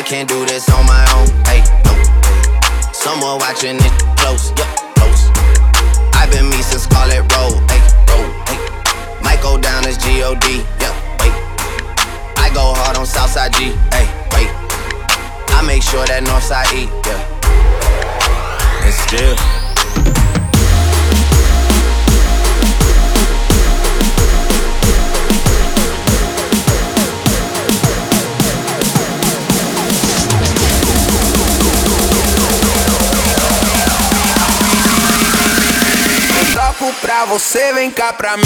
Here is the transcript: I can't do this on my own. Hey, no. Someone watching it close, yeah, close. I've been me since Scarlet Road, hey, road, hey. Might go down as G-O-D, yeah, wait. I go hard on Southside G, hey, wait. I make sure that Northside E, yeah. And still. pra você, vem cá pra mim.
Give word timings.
I 0.00 0.02
can't 0.02 0.26
do 0.26 0.46
this 0.46 0.66
on 0.70 0.86
my 0.86 1.04
own. 1.12 1.28
Hey, 1.44 1.60
no. 1.84 1.92
Someone 2.90 3.38
watching 3.38 3.76
it 3.76 3.92
close, 4.16 4.50
yeah, 4.56 4.74
close. 4.96 5.28
I've 6.14 6.30
been 6.30 6.48
me 6.48 6.62
since 6.62 6.84
Scarlet 6.84 7.20
Road, 7.36 7.60
hey, 7.68 7.84
road, 8.08 8.32
hey. 8.48 8.56
Might 9.20 9.42
go 9.42 9.60
down 9.60 9.84
as 9.84 9.98
G-O-D, 9.98 10.64
yeah, 10.80 10.96
wait. 11.20 11.36
I 12.38 12.50
go 12.54 12.72
hard 12.80 12.96
on 12.96 13.04
Southside 13.04 13.52
G, 13.52 13.76
hey, 13.92 14.08
wait. 14.32 14.48
I 15.52 15.62
make 15.66 15.82
sure 15.82 16.06
that 16.06 16.24
Northside 16.24 16.72
E, 16.72 16.88
yeah. 17.04 17.20
And 18.82 18.94
still. 18.94 19.59
pra 37.02 37.26
você, 37.26 37.72
vem 37.74 37.90
cá 37.90 38.12
pra 38.12 38.36
mim. 38.38 38.44